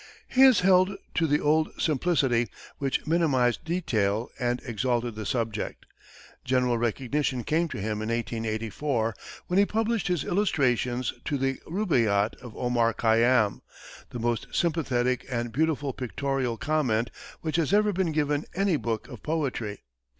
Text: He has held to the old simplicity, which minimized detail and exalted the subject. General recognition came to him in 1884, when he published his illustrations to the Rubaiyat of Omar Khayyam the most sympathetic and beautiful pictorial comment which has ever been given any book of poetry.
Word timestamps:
He 0.27 0.41
has 0.41 0.61
held 0.61 0.97
to 1.13 1.27
the 1.27 1.39
old 1.39 1.79
simplicity, 1.79 2.47
which 2.79 3.05
minimized 3.05 3.63
detail 3.63 4.31
and 4.39 4.59
exalted 4.65 5.13
the 5.13 5.27
subject. 5.27 5.85
General 6.43 6.79
recognition 6.79 7.43
came 7.43 7.67
to 7.67 7.77
him 7.77 8.01
in 8.01 8.09
1884, 8.09 9.13
when 9.45 9.59
he 9.59 9.65
published 9.67 10.07
his 10.07 10.23
illustrations 10.23 11.13
to 11.25 11.37
the 11.37 11.59
Rubaiyat 11.67 12.35
of 12.37 12.57
Omar 12.57 12.95
Khayyam 12.95 13.61
the 14.09 14.17
most 14.17 14.47
sympathetic 14.55 15.23
and 15.29 15.51
beautiful 15.53 15.93
pictorial 15.93 16.57
comment 16.57 17.11
which 17.41 17.57
has 17.57 17.71
ever 17.71 17.93
been 17.93 18.11
given 18.11 18.45
any 18.55 18.77
book 18.77 19.07
of 19.07 19.21
poetry. 19.21 19.83